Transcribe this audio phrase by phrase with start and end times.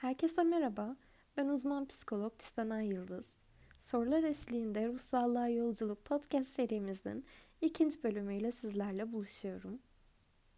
[0.00, 0.96] Herkese merhaba.
[1.36, 3.32] Ben uzman psikolog Çistenay Yıldız.
[3.80, 7.24] Sorular eşliğinde Ruhsallığa Yolculuk podcast serimizin
[7.60, 9.78] ikinci bölümüyle sizlerle buluşuyorum.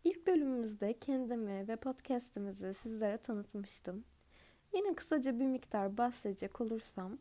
[0.05, 4.05] İlk bölümümüzde kendimi ve podcastimizi sizlere tanıtmıştım.
[4.75, 7.19] Yine kısaca bir miktar bahsedecek olursam,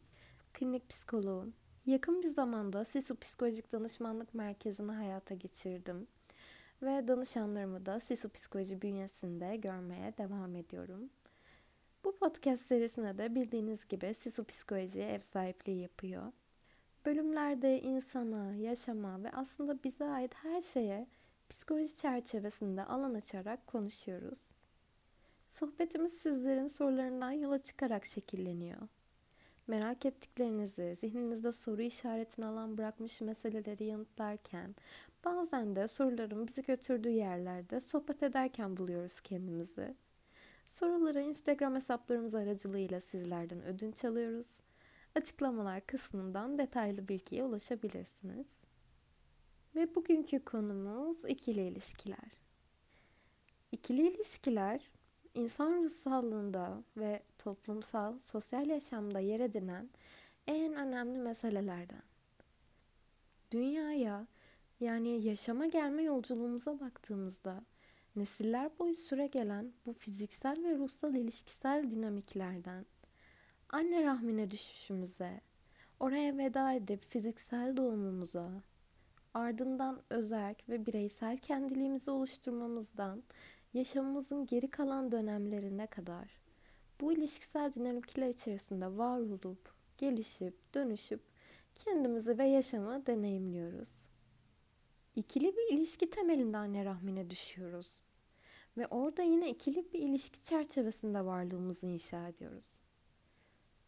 [0.53, 1.53] klinik psikoloğum.
[1.85, 6.07] Yakın bir zamanda Sisu Psikolojik Danışmanlık Merkezi'ni hayata geçirdim.
[6.82, 11.10] Ve danışanlarımı da Sisu Psikoloji bünyesinde görmeye devam ediyorum.
[12.21, 16.32] Podcast serisine de bildiğiniz gibi Sisu Psikoloji ev sahipliği yapıyor.
[17.06, 21.07] Bölümlerde insana, yaşama ve aslında bize ait her şeye
[21.50, 24.39] psikoloji çerçevesinde alan açarak konuşuyoruz.
[25.47, 28.82] Sohbetimiz sizlerin sorularından yola çıkarak şekilleniyor.
[29.68, 34.75] Merak ettiklerinizi, zihninizde soru işaretini alan bırakmış meseleleri yanıtlarken,
[35.25, 39.95] bazen de soruların bizi götürdüğü yerlerde sohbet ederken buluyoruz kendimizi.
[40.72, 44.61] Soruları Instagram hesaplarımız aracılığıyla sizlerden ödünç alıyoruz.
[45.16, 48.47] Açıklamalar kısmından detaylı bilgiye ulaşabilirsiniz.
[49.75, 52.31] Ve bugünkü konumuz ikili ilişkiler.
[53.72, 54.91] İkili ilişkiler
[55.33, 59.89] insan ruh sağlığında ve toplumsal, sosyal yaşamda yer edinen
[60.47, 62.03] en önemli meselelerden.
[63.52, 64.28] Dünyaya
[64.80, 67.63] yani yaşama gelme yolculuğumuza baktığımızda
[68.15, 72.85] nesiller boyu süre gelen bu fiziksel ve ruhsal ilişkisel dinamiklerden
[73.69, 75.41] anne rahmine düşüşümüze,
[75.99, 78.51] oraya veda edip fiziksel doğumumuza,
[79.33, 83.23] ardından özerk ve bireysel kendiliğimizi oluşturmamızdan
[83.73, 86.41] yaşamımızın geri kalan dönemlerine kadar
[87.01, 91.21] bu ilişkisel dinamikler içerisinde var olup, gelişip, dönüşüp
[91.75, 94.10] kendimizi ve yaşamı deneyimliyoruz.
[95.15, 97.87] İkili bir ilişki temelinde anne rahmine düşüyoruz.
[98.77, 102.81] Ve orada yine ikili bir ilişki çerçevesinde varlığımızı inşa ediyoruz.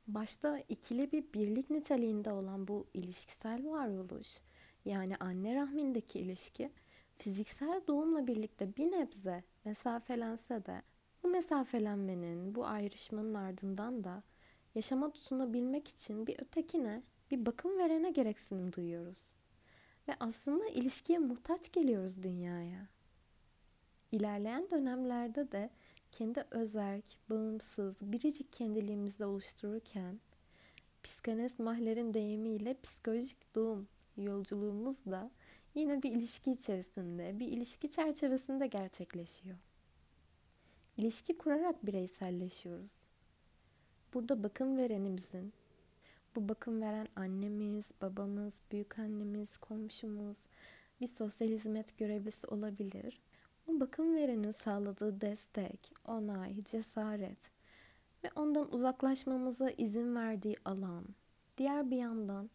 [0.08, 4.28] Başta ikili bir birlik niteliğinde olan bu ilişkisel varoluş,
[4.86, 6.72] yani anne rahmindeki ilişki,
[7.16, 10.82] fiziksel doğumla birlikte bir nebze mesafelense de
[11.24, 14.24] bu mesafelenmenin, bu ayrışmanın ardından da
[14.76, 19.36] yaşama tutunabilmek için bir ötekine, bir bakım verene gereksinim duyuyoruz.
[20.08, 22.88] Ve aslında ilişkiye muhtaç geliyoruz dünyaya.
[24.12, 25.70] İlerleyen dönemlerde de
[26.12, 30.20] kendi özerk, bağımsız, biricik kendiliğimizde oluştururken
[31.04, 33.88] psikanalist Mahler'in deyimiyle psikolojik doğum
[34.18, 35.32] yolculuğumuz da
[35.76, 39.58] yine bir ilişki içerisinde, bir ilişki çerçevesinde gerçekleşiyor.
[40.98, 42.94] İlişki kurarak bireyselleşiyoruz.
[44.14, 45.54] Burada bakım verenimizin,
[46.36, 50.46] bu bakım veren annemiz, babamız, büyük annemiz, komşumuz,
[51.02, 53.22] bir sosyal hizmet görevlisi olabilir.
[53.68, 57.52] Bu bakım verenin sağladığı destek, onay, cesaret
[58.24, 61.06] ve ondan uzaklaşmamıza izin verdiği alan.
[61.58, 62.50] Diğer bir yandan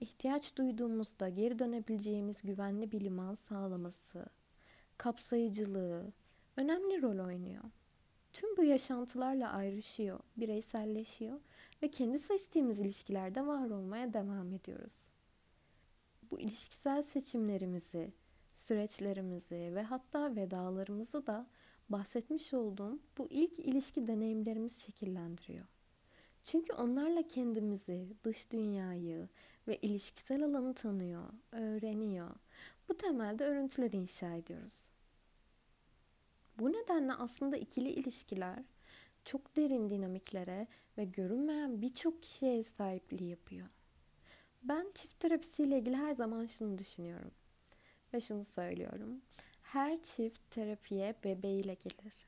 [0.00, 4.26] ihtiyaç duyduğumuzda geri dönebileceğimiz güvenli bir liman sağlaması,
[4.98, 6.12] kapsayıcılığı
[6.56, 7.64] önemli rol oynuyor.
[8.32, 11.40] Tüm bu yaşantılarla ayrışıyor, bireyselleşiyor
[11.84, 15.08] ve kendi seçtiğimiz ilişkilerde var olmaya devam ediyoruz.
[16.30, 18.12] Bu ilişkisel seçimlerimizi,
[18.54, 21.46] süreçlerimizi ve hatta vedalarımızı da
[21.88, 25.64] bahsetmiş olduğum bu ilk ilişki deneyimlerimiz şekillendiriyor.
[26.44, 29.28] Çünkü onlarla kendimizi, dış dünyayı
[29.68, 32.30] ve ilişkisel alanı tanıyor, öğreniyor.
[32.88, 34.90] Bu temelde örüntüleri inşa ediyoruz.
[36.58, 38.64] Bu nedenle aslında ikili ilişkiler
[39.24, 40.66] çok derin dinamiklere
[40.98, 43.68] ve görünmeyen birçok kişiye ev sahipliği yapıyor.
[44.62, 47.30] Ben çift terapisiyle ilgili her zaman şunu düşünüyorum
[48.14, 49.20] ve şunu söylüyorum.
[49.62, 52.26] Her çift terapiye bebeğiyle gelir.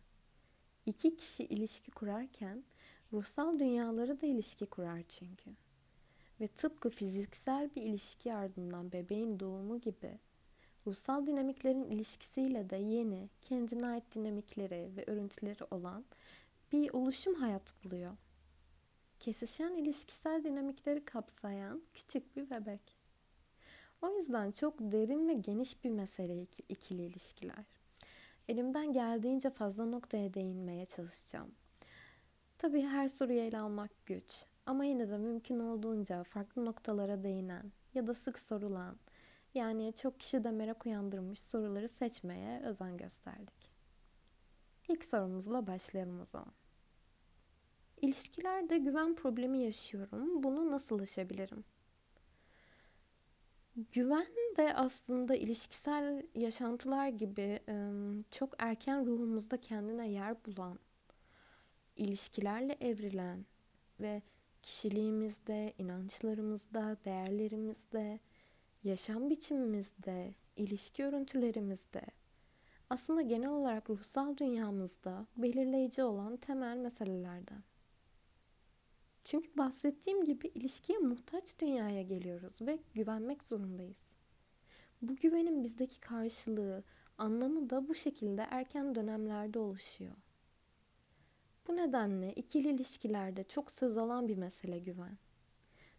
[0.86, 2.64] İki kişi ilişki kurarken
[3.12, 5.50] ruhsal dünyaları da ilişki kurar çünkü.
[6.40, 10.18] Ve tıpkı fiziksel bir ilişki ardından bebeğin doğumu gibi
[10.86, 16.04] ruhsal dinamiklerin ilişkisiyle de yeni, kendine ait dinamikleri ve örüntüleri olan
[16.72, 18.16] bir oluşum hayat buluyor.
[19.21, 22.97] Kesişen ilişkisel dinamikleri kapsayan küçük bir bebek.
[24.03, 27.65] O yüzden çok derin ve geniş bir mesele ikili ilişkiler.
[28.48, 31.54] Elimden geldiğince fazla noktaya değinmeye çalışacağım.
[32.59, 38.07] Tabii her soruyu ele almak güç ama yine de mümkün olduğunca farklı noktalara değinen ya
[38.07, 38.97] da sık sorulan
[39.54, 43.75] yani çok kişi de merak uyandırmış soruları seçmeye özen gösterdik.
[44.88, 46.53] İlk sorumuzla başlayalım o zaman.
[48.03, 50.42] İlişkilerde güven problemi yaşıyorum.
[50.42, 51.65] Bunu nasıl aşabilirim?
[53.92, 57.60] Güven de aslında ilişkisel yaşantılar gibi
[58.30, 60.78] çok erken ruhumuzda kendine yer bulan,
[61.97, 63.47] ilişkilerle evrilen
[64.00, 64.22] ve
[64.62, 68.21] kişiliğimizde, inançlarımızda, değerlerimizde,
[68.84, 72.03] yaşam biçimimizde, ilişki örüntülerimizde,
[72.91, 77.62] aslında genel olarak ruhsal dünyamızda belirleyici olan temel meselelerden.
[79.24, 84.03] Çünkü bahsettiğim gibi ilişkiye muhtaç dünyaya geliyoruz ve güvenmek zorundayız.
[85.03, 86.84] Bu güvenin bizdeki karşılığı,
[87.18, 90.15] anlamı da bu şekilde erken dönemlerde oluşuyor.
[91.68, 95.18] Bu nedenle ikili ilişkilerde çok söz alan bir mesele güven.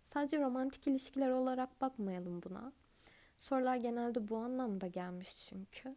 [0.03, 2.73] Sadece romantik ilişkiler olarak bakmayalım buna.
[3.37, 5.95] Sorular genelde bu anlamda gelmiş çünkü.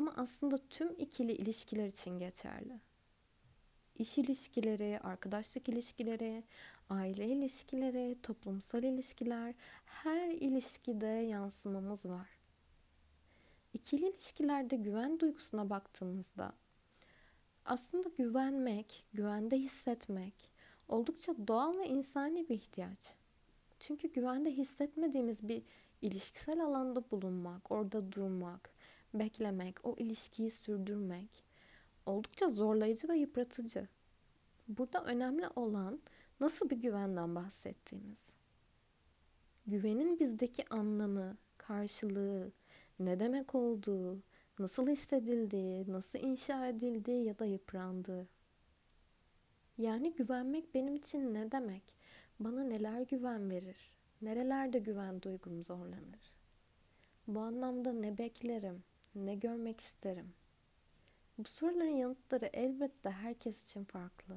[0.00, 2.80] Ama aslında tüm ikili ilişkiler için geçerli.
[3.98, 6.44] İş ilişkileri, arkadaşlık ilişkileri,
[6.90, 9.54] aile ilişkileri, toplumsal ilişkiler,
[9.84, 12.28] her ilişkide yansımamız var.
[13.74, 16.52] İkili ilişkilerde güven duygusuna baktığımızda
[17.64, 20.50] aslında güvenmek, güvende hissetmek
[20.88, 23.14] oldukça doğal ve insani bir ihtiyaç.
[23.80, 25.62] Çünkü güvende hissetmediğimiz bir
[26.02, 28.70] ilişkisel alanda bulunmak, orada durmak,
[29.14, 31.50] beklemek, o ilişkiyi sürdürmek
[32.06, 33.88] oldukça zorlayıcı ve yıpratıcı.
[34.68, 36.00] Burada önemli olan
[36.40, 38.18] nasıl bir güvenden bahsettiğimiz.
[39.66, 42.52] Güvenin bizdeki anlamı, karşılığı,
[42.98, 44.18] ne demek olduğu,
[44.58, 48.28] nasıl hissedildiği, nasıl inşa edildiği ya da yıprandığı.
[49.78, 51.82] Yani güvenmek benim için ne demek?
[52.40, 53.92] Bana neler güven verir?
[54.22, 56.32] Nerelerde güven duygum zorlanır?
[57.28, 58.82] Bu anlamda ne beklerim?
[59.14, 60.32] Ne görmek isterim?
[61.38, 64.36] Bu soruların yanıtları elbette herkes için farklı.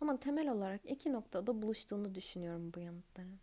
[0.00, 3.38] Ama temel olarak iki noktada buluştuğunu düşünüyorum bu yanıtların.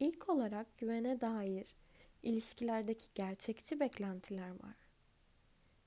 [0.00, 1.76] İlk olarak güvene dair
[2.22, 4.76] ilişkilerdeki gerçekçi beklentiler var.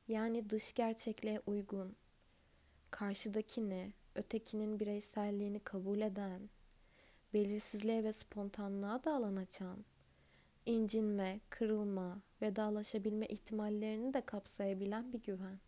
[0.07, 1.95] Yani dış gerçekliğe uygun,
[2.91, 6.49] karşıdakini, ötekinin bireyselliğini kabul eden,
[7.33, 9.85] belirsizliğe ve spontanlığa da alan açan,
[10.67, 15.59] incinme, kırılma, vedalaşabilme ihtimallerini de kapsayabilen bir güven.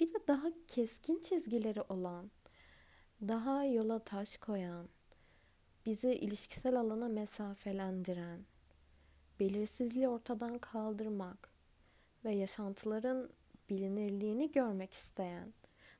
[0.00, 2.30] Bir de daha keskin çizgileri olan,
[3.22, 4.88] daha yola taş koyan,
[5.86, 8.44] bizi ilişkisel alana mesafelendiren,
[9.40, 11.52] belirsizliği ortadan kaldırmak
[12.24, 13.30] ve yaşantıların
[13.70, 15.54] bilinirliğini görmek isteyen,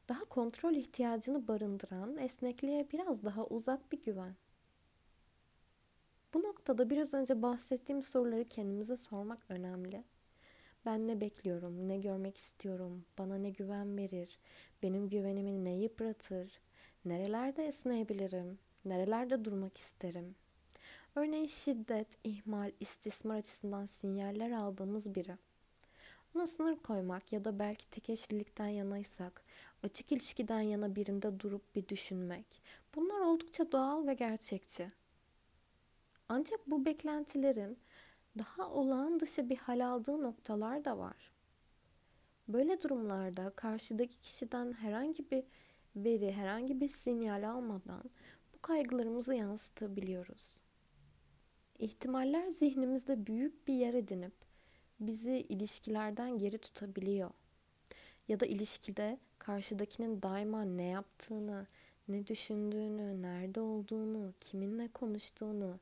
[0.08, 4.36] daha kontrol ihtiyacını barındıran esnekliğe biraz daha uzak bir güven.
[6.34, 10.04] Bu noktada biraz önce bahsettiğim soruları kendimize sormak önemli.
[10.86, 14.38] Ben ne bekliyorum, ne görmek istiyorum, bana ne güven verir,
[14.82, 16.60] benim güvenimi ne yıpratır,
[17.04, 20.34] nerelerde esneyebilirim, nerelerde durmak isterim.
[21.14, 25.36] Örneğin şiddet, ihmal, istismar açısından sinyaller aldığımız biri.
[26.34, 29.42] Ona sınır koymak ya da belki tek eşlilikten yanaysak,
[29.82, 32.62] açık ilişkiden yana birinde durup bir düşünmek.
[32.94, 34.90] Bunlar oldukça doğal ve gerçekçi.
[36.28, 37.78] Ancak bu beklentilerin
[38.38, 41.32] daha olağan dışı bir hal aldığı noktalar da var.
[42.48, 45.44] Böyle durumlarda karşıdaki kişiden herhangi bir
[45.96, 48.10] veri, herhangi bir sinyal almadan
[48.54, 50.58] bu kaygılarımızı yansıtabiliyoruz.
[51.78, 54.34] İhtimaller zihnimizde büyük bir yer edinip
[55.00, 57.30] bizi ilişkilerden geri tutabiliyor.
[58.28, 61.66] Ya da ilişkide karşıdakinin daima ne yaptığını,
[62.08, 65.78] ne düşündüğünü, nerede olduğunu, kiminle konuştuğunu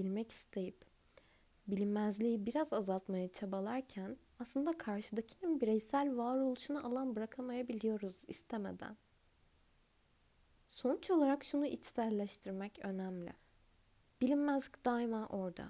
[0.00, 0.84] bilmek isteyip
[1.66, 8.96] bilinmezliği biraz azaltmaya çabalarken aslında karşıdakinin bireysel varoluşuna alan bırakamayabiliyoruz istemeden.
[10.66, 13.32] Sonuç olarak şunu içselleştirmek önemli.
[14.20, 15.68] Bilinmezlik daima orada.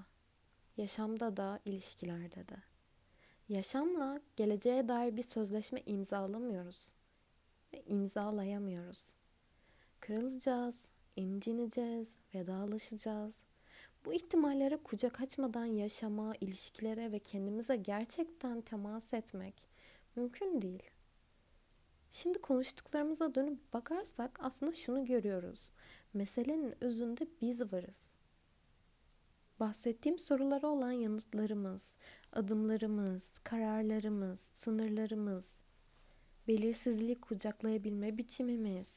[0.77, 2.57] Yaşamda da, ilişkilerde de.
[3.49, 6.93] Yaşamla geleceğe dair bir sözleşme imzalamıyoruz
[7.73, 9.13] ve imzalayamıyoruz.
[10.01, 10.85] Kırılacağız,
[11.17, 13.50] incineceğiz, vedalaşacağız.
[14.05, 19.55] Bu ihtimallere kucak açmadan yaşama, ilişkilere ve kendimize gerçekten temas etmek
[20.17, 20.83] mümkün değil.
[22.11, 25.71] Şimdi konuştuklarımıza dönüp bakarsak aslında şunu görüyoruz.
[26.15, 28.11] Meselenin özünde biz varız.
[29.61, 31.95] Bahsettiğim sorulara olan yanıtlarımız,
[32.33, 35.55] adımlarımız, kararlarımız, sınırlarımız,
[36.49, 38.89] belirsizliği kucaklayabilme biçimimiz,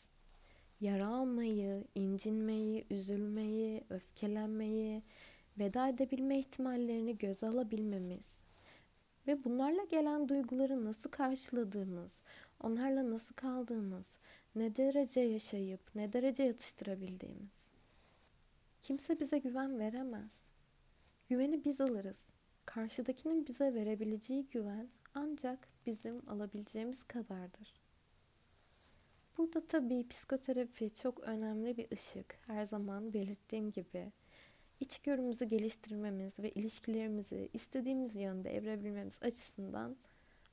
[0.82, 5.04] yara almayı, incinmeyi, üzülmeyi, öfkelenmeyi,
[5.60, 8.44] veda edebilme ihtimallerini göze alabilmemiz
[9.28, 12.12] ve bunlarla gelen duyguları nasıl karşıladığımız,
[12.60, 14.06] onlarla nasıl kaldığımız,
[14.56, 17.70] ne derece yaşayıp ne derece yatıştırabildiğimiz.
[18.82, 20.32] Kimse bize güven veremez.
[21.30, 22.20] Güveni biz alırız.
[22.66, 27.83] Karşıdakinin bize verebileceği güven ancak bizim alabileceğimiz kadardır.
[29.38, 32.36] Burada tabii psikoterapi çok önemli bir ışık.
[32.48, 34.12] Her zaman belirttiğim gibi
[34.80, 39.98] içgörümüzü geliştirmemiz ve ilişkilerimizi istediğimiz yönde evrebilmemiz açısından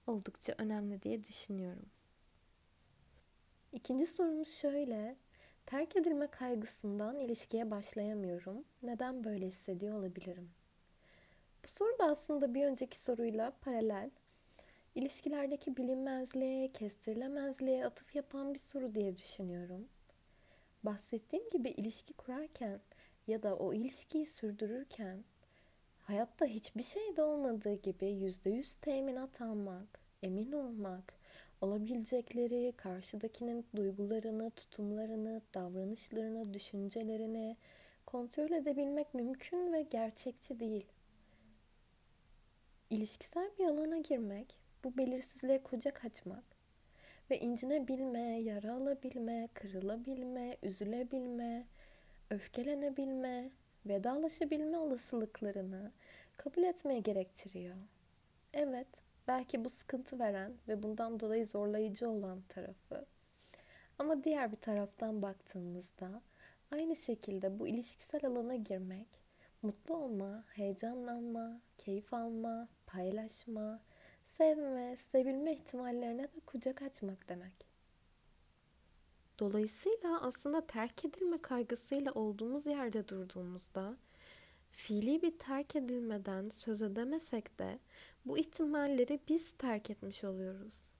[0.06, 1.86] oldukça önemli diye düşünüyorum.
[3.72, 5.16] İkinci sorumuz şöyle.
[5.66, 8.64] Terk edilme kaygısından ilişkiye başlayamıyorum.
[8.82, 10.50] Neden böyle hissediyor olabilirim?
[11.64, 14.10] Bu soru da aslında bir önceki soruyla paralel.
[14.94, 19.88] İlişkilerdeki bilinmezliğe, kestirilemezliğe atıf yapan bir soru diye düşünüyorum.
[20.82, 22.80] Bahsettiğim gibi ilişki kurarken
[23.26, 25.24] ya da o ilişkiyi sürdürürken
[25.98, 31.14] hayatta hiçbir şey de olmadığı gibi yüzde yüz teminat almak, emin olmak,
[31.60, 37.56] olabilecekleri, karşıdakinin duygularını, tutumlarını, davranışlarını, düşüncelerini
[38.06, 40.86] kontrol edebilmek mümkün ve gerçekçi değil.
[42.90, 46.44] İlişkisel bir alana girmek, bu belirsizliğe kucak açmak
[47.30, 51.66] ve incinebilme, yara alabilme, kırılabilme, üzülebilme,
[52.30, 53.50] öfkelenebilme,
[53.86, 55.92] vedalaşabilme olasılıklarını
[56.36, 57.76] kabul etmeye gerektiriyor.
[58.54, 58.88] Evet,
[59.28, 63.06] belki bu sıkıntı veren ve bundan dolayı zorlayıcı olan tarafı.
[63.98, 66.22] Ama diğer bir taraftan baktığımızda
[66.70, 69.06] aynı şekilde bu ilişkisel alana girmek,
[69.62, 73.80] mutlu olma, heyecanlanma, keyif alma, paylaşma,
[74.40, 77.66] sevme, sevilme ihtimallerine de kucak açmak demek.
[79.38, 83.96] Dolayısıyla aslında terk edilme kaygısıyla olduğumuz yerde durduğumuzda
[84.70, 87.78] fiili bir terk edilmeden söz edemesek de
[88.24, 90.94] bu ihtimalleri biz terk etmiş oluyoruz.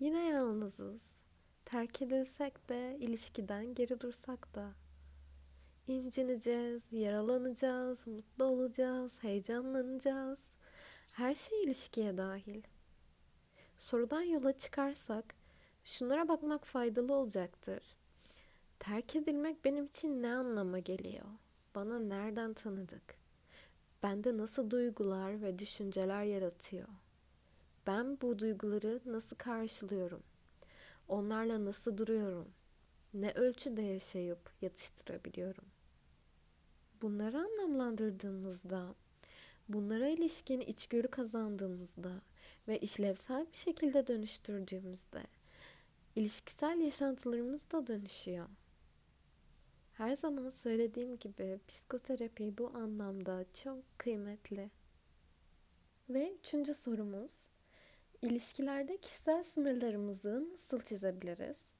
[0.00, 1.16] Yine yalnızız.
[1.64, 4.72] Terk edilsek de ilişkiden geri dursak da.
[5.86, 10.44] İncineceğiz, yaralanacağız, mutlu olacağız, heyecanlanacağız.
[11.12, 12.62] Her şey ilişkiye dahil.
[13.78, 15.34] Sorudan yola çıkarsak
[15.84, 17.82] şunlara bakmak faydalı olacaktır.
[18.78, 21.24] Terk edilmek benim için ne anlama geliyor?
[21.74, 23.14] Bana nereden tanıdık?
[24.02, 26.88] Bende nasıl duygular ve düşünceler yaratıyor?
[27.86, 30.22] Ben bu duyguları nasıl karşılıyorum?
[31.08, 32.48] Onlarla nasıl duruyorum?
[33.14, 35.64] Ne ölçüde yaşayıp yatıştırabiliyorum?
[37.02, 38.94] Bunları anlamlandırdığımızda,
[39.68, 42.12] bunlara ilişkin içgörü kazandığımızda
[42.68, 45.22] ve işlevsel bir şekilde dönüştürdüğümüzde
[46.16, 48.48] ilişkisel yaşantılarımız da dönüşüyor.
[49.92, 54.70] Her zaman söylediğim gibi psikoterapi bu anlamda çok kıymetli.
[56.08, 57.46] Ve üçüncü sorumuz,
[58.22, 61.72] ilişkilerde kişisel sınırlarımızı nasıl çizebiliriz?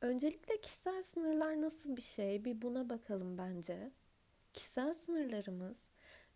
[0.00, 3.90] Öncelikle kişisel sınırlar nasıl bir şey bir buna bakalım bence.
[4.54, 5.78] Kişisel sınırlarımız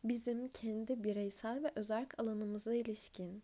[0.05, 3.43] bizim kendi bireysel ve özerk alanımıza ilişkin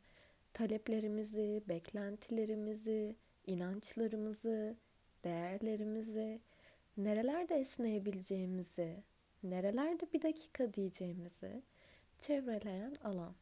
[0.53, 3.17] taleplerimizi, beklentilerimizi,
[3.47, 4.77] inançlarımızı,
[5.25, 6.41] değerlerimizi,
[6.97, 9.03] nerelerde esneyebileceğimizi,
[9.43, 11.63] nerelerde bir dakika diyeceğimizi
[12.21, 13.35] çevreleyen alan.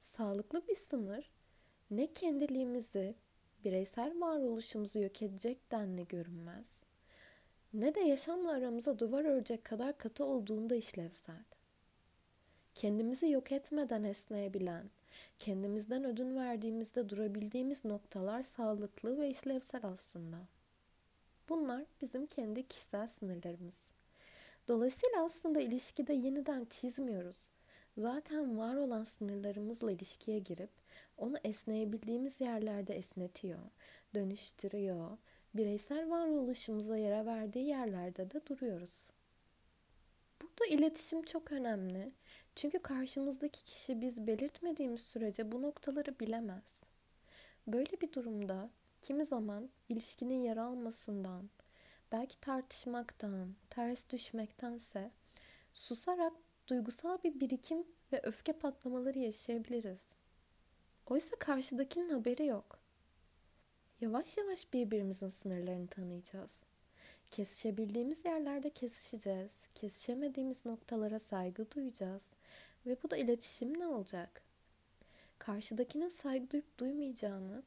[0.00, 1.30] Sağlıklı bir sınır
[1.90, 3.14] ne kendiliğimizi,
[3.64, 6.80] bireysel varoluşumuzu yok edecek denli görünmez,
[7.72, 11.44] ne de yaşamla aramıza duvar örecek kadar katı olduğunda işlevsel.
[12.74, 14.90] Kendimizi yok etmeden esneyebilen,
[15.38, 20.36] kendimizden ödün verdiğimizde durabildiğimiz noktalar sağlıklı ve işlevsel aslında.
[21.48, 23.82] Bunlar bizim kendi kişisel sınırlarımız.
[24.68, 27.48] Dolayısıyla aslında ilişkide yeniden çizmiyoruz.
[27.98, 30.70] Zaten var olan sınırlarımızla ilişkiye girip
[31.18, 33.58] onu esneyebildiğimiz yerlerde esnetiyor,
[34.14, 35.18] dönüştürüyor,
[35.54, 39.10] bireysel varoluşumuza yara verdiği yerlerde de duruyoruz.
[40.42, 42.12] Burada iletişim çok önemli.
[42.56, 46.80] Çünkü karşımızdaki kişi biz belirtmediğimiz sürece bu noktaları bilemez.
[47.66, 48.70] Böyle bir durumda
[49.02, 51.50] kimi zaman ilişkinin yara almasından,
[52.12, 55.10] belki tartışmaktan, ters düşmektense
[55.74, 56.32] susarak
[56.68, 60.08] duygusal bir birikim ve öfke patlamaları yaşayabiliriz.
[61.06, 62.78] Oysa karşıdakinin haberi yok.
[64.00, 66.62] Yavaş yavaş birbirimizin sınırlarını tanıyacağız.
[67.30, 69.52] Kesişebildiğimiz yerlerde kesişeceğiz.
[69.74, 72.22] Kesişemediğimiz noktalara saygı duyacağız.
[72.86, 74.42] Ve bu da iletişim ne olacak?
[75.38, 77.62] Karşıdakinin saygı duyup duymayacağını,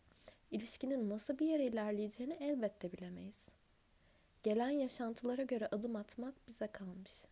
[0.52, 3.48] ilişkinin nasıl bir yere ilerleyeceğini elbette bilemeyiz.
[4.44, 7.26] Gelen yaşantılara göre adım atmak bize kalmış.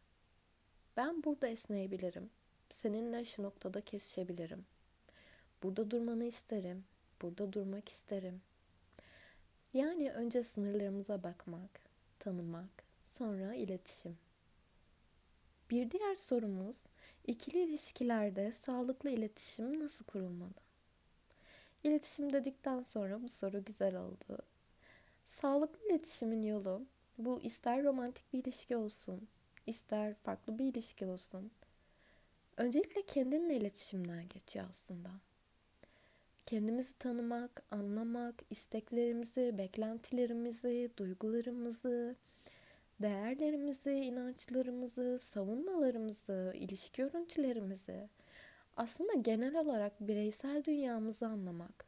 [0.97, 2.29] Ben burada esneyebilirim.
[2.71, 4.65] Seninle şu noktada kesişebilirim.
[5.63, 6.83] Burada durmanı isterim.
[7.21, 8.41] Burada durmak isterim.
[9.73, 11.90] Yani önce sınırlarımıza bakmak,
[12.21, 14.17] tanımak, sonra iletişim.
[15.69, 16.77] Bir diğer sorumuz,
[17.27, 20.53] ikili ilişkilerde sağlıklı iletişim nasıl kurulmalı?
[21.83, 24.37] İletişim dedikten sonra bu soru güzel oldu.
[25.25, 26.85] Sağlıklı iletişimin yolu
[27.17, 29.27] bu ister romantik bir ilişki olsun,
[29.67, 31.51] ister farklı bir ilişki olsun.
[32.57, 35.09] Öncelikle kendinle iletişimden geçiyor aslında.
[36.51, 42.15] Kendimizi tanımak, anlamak, isteklerimizi, beklentilerimizi, duygularımızı,
[43.01, 48.09] değerlerimizi, inançlarımızı, savunmalarımızı, ilişki örüntülerimizi,
[48.77, 51.85] aslında genel olarak bireysel dünyamızı anlamak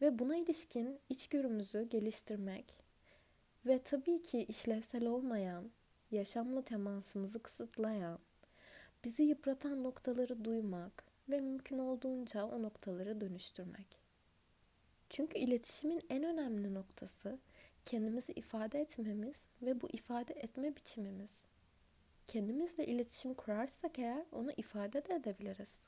[0.00, 2.74] ve buna ilişkin içgörümüzü geliştirmek
[3.66, 5.70] ve tabii ki işlevsel olmayan,
[6.10, 8.18] yaşamla temasımızı kısıtlayan,
[9.04, 13.86] bizi yıpratan noktaları duymak ve mümkün olduğunca o noktaları dönüştürmek.
[15.10, 17.38] Çünkü iletişimin en önemli noktası
[17.84, 21.30] kendimizi ifade etmemiz ve bu ifade etme biçimimiz.
[22.28, 25.80] Kendimizle iletişim kurarsak eğer onu ifade de edebiliriz.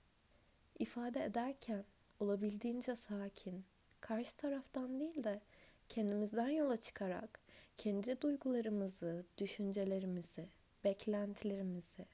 [0.79, 1.85] İfade ederken
[2.21, 3.65] olabildiğince sakin,
[4.01, 5.41] karşı taraftan değil de
[5.89, 7.41] kendimizden yola çıkarak
[7.79, 10.49] kendi duygularımızı, düşüncelerimizi,
[10.85, 12.07] beklentilerimizi,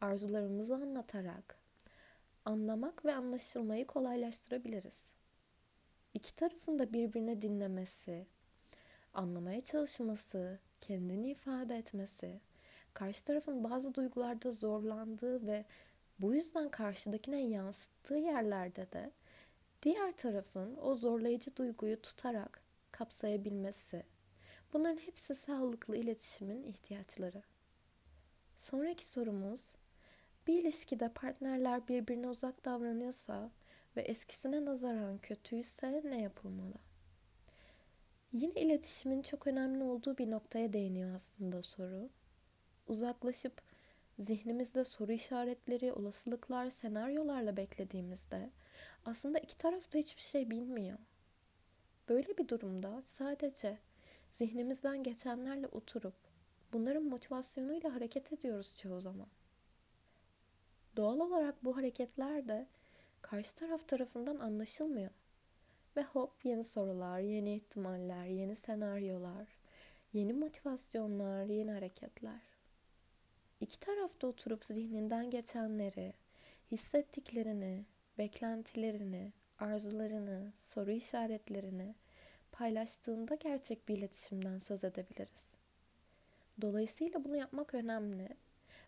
[0.00, 1.56] arzularımızı anlatarak
[2.44, 5.10] anlamak ve anlaşılmayı kolaylaştırabiliriz.
[6.14, 8.26] İki tarafın da birbirine dinlemesi,
[9.14, 12.40] anlamaya çalışması, kendini ifade etmesi,
[12.94, 15.64] karşı tarafın bazı duygularda zorlandığı ve
[16.18, 19.10] bu yüzden karşıdakine yansıttığı yerlerde de
[19.82, 24.02] diğer tarafın o zorlayıcı duyguyu tutarak kapsayabilmesi.
[24.72, 27.42] Bunların hepsi sağlıklı iletişimin ihtiyaçları.
[28.56, 29.72] Sonraki sorumuz
[30.50, 33.50] bir ilişkide partnerler birbirine uzak davranıyorsa
[33.96, 36.74] ve eskisine nazaran kötüyse ne yapılmalı?
[38.32, 42.08] Yine iletişimin çok önemli olduğu bir noktaya değiniyor aslında soru.
[42.88, 43.62] Uzaklaşıp
[44.18, 48.50] zihnimizde soru işaretleri, olasılıklar, senaryolarla beklediğimizde
[49.04, 50.98] aslında iki taraf da hiçbir şey bilmiyor.
[52.08, 53.78] Böyle bir durumda sadece
[54.32, 56.14] zihnimizden geçenlerle oturup
[56.72, 59.28] bunların motivasyonuyla hareket ediyoruz çoğu zaman.
[61.00, 62.66] Doğal olarak bu hareketler de
[63.22, 65.10] karşı taraf tarafından anlaşılmıyor.
[65.96, 69.48] Ve hop yeni sorular, yeni ihtimaller, yeni senaryolar,
[70.12, 72.40] yeni motivasyonlar, yeni hareketler.
[73.60, 76.12] İki tarafta oturup zihninden geçenleri,
[76.72, 77.84] hissettiklerini,
[78.18, 81.94] beklentilerini, arzularını, soru işaretlerini
[82.52, 85.54] paylaştığında gerçek bir iletişimden söz edebiliriz.
[86.60, 88.28] Dolayısıyla bunu yapmak önemli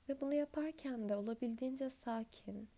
[0.08, 2.68] ve bunu yaparken de olabildiğince sakin,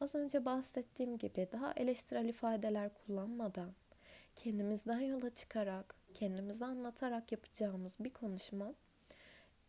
[0.00, 3.72] az önce bahsettiğim gibi daha eleştirel ifadeler kullanmadan,
[4.36, 8.74] kendimizden yola çıkarak, kendimizi anlatarak yapacağımız bir konuşma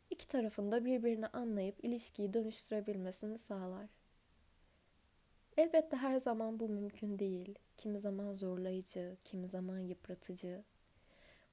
[0.10, 3.86] iki tarafın da birbirini anlayıp ilişkiyi dönüştürebilmesini sağlar.
[5.58, 7.56] Elbette her zaman bu mümkün değil.
[7.78, 10.63] Kimi zaman zorlayıcı, kimi zaman yıpratıcı.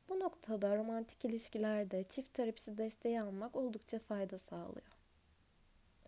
[0.08, 4.95] Bu noktada romantik ilişkilerde çift terapisi desteği almak oldukça fayda sağlıyor.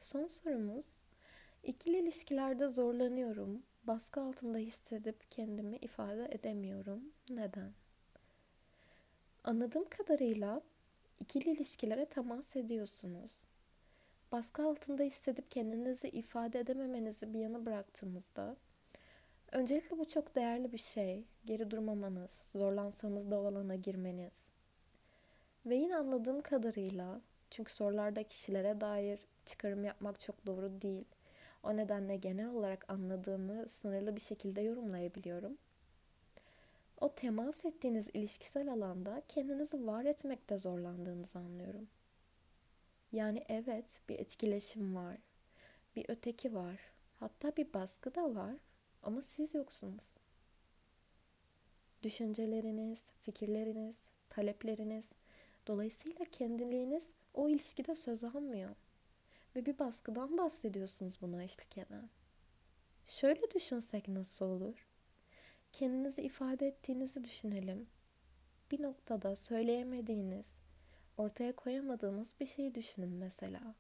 [0.01, 0.87] Son sorumuz,
[1.63, 7.03] ikili ilişkilerde zorlanıyorum, baskı altında hissedip kendimi ifade edemiyorum.
[7.31, 7.73] Neden?
[9.45, 10.61] Anladığım kadarıyla
[11.21, 13.33] ikili ilişkilere temas ediyorsunuz.
[14.33, 18.57] Baskı altında hissedip kendinizi ifade edememenizi bir yana bıraktığımızda
[19.53, 21.25] öncelikle bu çok değerli bir şey.
[21.45, 24.49] Geri durmamanız, zorlansanız da o alana girmeniz.
[25.67, 31.05] Ve yine anladığım kadarıyla çünkü sorularda kişilere dair çıkarım yapmak çok doğru değil.
[31.63, 35.59] O nedenle genel olarak anladığımı sınırlı bir şekilde yorumlayabiliyorum.
[37.01, 41.89] O temas ettiğiniz ilişkisel alanda kendinizi var etmekte zorlandığınızı anlıyorum.
[43.13, 45.17] Yani evet bir etkileşim var.
[45.97, 46.81] Bir öteki var.
[47.21, 48.55] Hatta bir baskı da var
[49.03, 50.17] ama siz yoksunuz.
[52.03, 53.97] Düşünceleriniz, fikirleriniz,
[54.29, 55.13] talepleriniz
[55.67, 58.71] dolayısıyla kendiliğiniz o ilişkide söz almıyor.
[59.57, 62.11] Ve bir baskıdan bahsediyorsunuz buna eşlik eden.
[63.07, 64.87] Şöyle düşünsek nasıl olur?
[65.73, 67.89] Kendinizi ifade ettiğinizi düşünelim.
[68.71, 70.55] Bir noktada söyleyemediğiniz,
[71.17, 73.75] ortaya koyamadığınız bir şeyi düşünün mesela.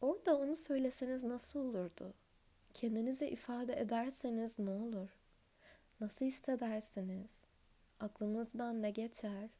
[0.00, 2.14] Orada onu söyleseniz nasıl olurdu?
[2.74, 5.08] Kendinizi ifade ederseniz ne olur?
[6.00, 7.40] Nasıl hissedersiniz?
[8.00, 9.50] Aklınızdan ne geçer?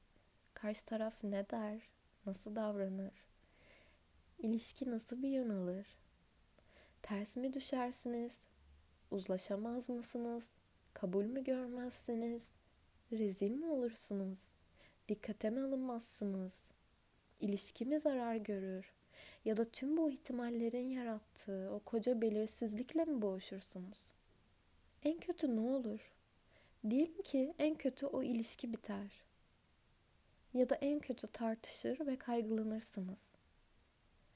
[0.55, 1.81] Karşı taraf ne der?
[2.27, 3.30] Nasıl davranır?
[4.43, 5.87] İlişki nasıl bir yön alır?
[7.03, 8.33] Ters mi düşersiniz?
[9.11, 10.45] Uzlaşamaz mısınız?
[10.95, 12.49] Kabul mü görmezsiniz?
[13.13, 14.51] Rezil mi olursunuz?
[15.09, 16.55] Dikkate mi alınmazsınız?
[17.41, 18.93] İlişki mi zarar görür?
[19.45, 24.05] Ya da tüm bu ihtimallerin yarattığı o koca belirsizlikle mi boğuşursunuz?
[25.03, 26.13] En kötü ne olur?
[26.91, 29.23] Diyelim ki en kötü o ilişki biter.
[30.55, 33.40] Ya da en kötü tartışır ve kaygılanırsınız.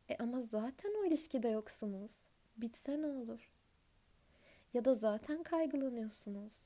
[0.08, 2.24] E ama zaten o ilişkide yoksunuz.
[2.56, 3.50] Bitse ne olur?
[4.74, 6.62] Ya da zaten kaygılanıyorsunuz.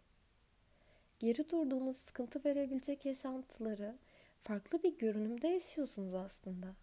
[1.19, 3.99] Geri durduğunuz sıkıntı verebilecek yaşantıları
[4.41, 6.75] farklı bir görünümde yaşıyorsunuz aslında.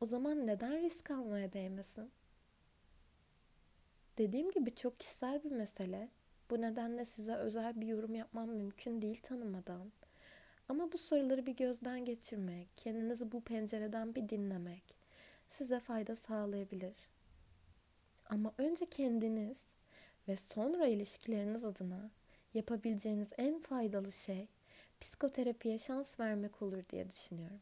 [0.00, 2.10] O zaman neden risk almaya değmesin?
[4.18, 6.08] Dediğim gibi çok kişisel bir mesele.
[6.50, 9.92] Bu nedenle size özel bir yorum yapmam mümkün değil tanımadan.
[10.68, 14.95] Ama bu soruları bir gözden geçirmek, kendinizi bu pencereden bir dinlemek
[15.48, 16.94] size fayda sağlayabilir.
[18.26, 19.58] Ama önce kendiniz
[20.28, 22.10] ve sonra ilişkileriniz adına
[22.54, 24.48] yapabileceğiniz en faydalı şey
[25.00, 27.60] psikoterapiye şans vermek olur diye düşünüyorum.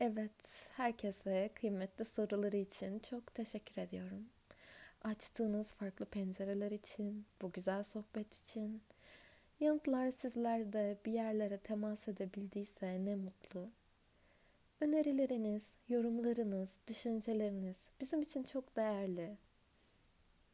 [0.00, 4.26] Evet, herkese kıymetli soruları için çok teşekkür ediyorum.
[5.02, 8.82] Açtığınız farklı pencereler için, bu güzel sohbet için.
[9.60, 13.68] Yanıtlar sizlerde bir yerlere temas edebildiyse ne mutlu.
[14.80, 19.36] Önerileriniz, yorumlarınız, düşünceleriniz bizim için çok değerli.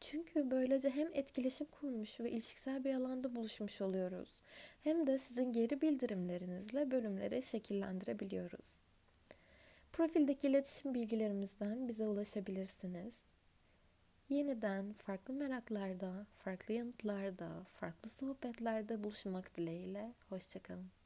[0.01, 4.29] Çünkü böylece hem etkileşim kurmuş ve ilişkisel bir alanda buluşmuş oluyoruz.
[4.83, 8.79] Hem de sizin geri bildirimlerinizle bölümleri şekillendirebiliyoruz.
[9.91, 13.13] Profildeki iletişim bilgilerimizden bize ulaşabilirsiniz.
[14.29, 20.13] Yeniden farklı meraklarda, farklı yanıtlarda, farklı sohbetlerde buluşmak dileğiyle.
[20.29, 21.02] Hoşçakalın.